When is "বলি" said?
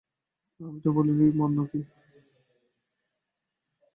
0.95-1.11